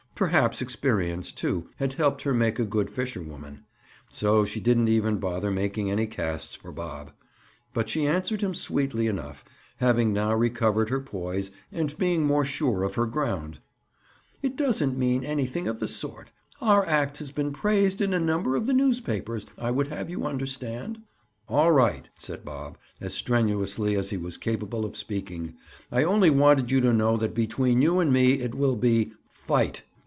[0.13, 3.65] Perhaps experience, too, had helped make her a good fisherwoman.
[4.11, 7.11] So she didn't even bother making any casts for Bob.
[7.73, 9.43] But she answered him sweetly enough,
[9.77, 13.57] having now recovered her poise and being more sure of her ground:
[14.43, 16.31] "It doesn't mean anything of the sort.
[16.61, 20.25] Our act has been praised in a number of the newspapers, I would have you
[20.27, 21.01] understand."
[21.49, 25.55] "All right," said Bob, as strenuously as he was capable of speaking.
[25.91, 29.81] "I only wanted you to know that between you and me it will be—fight!"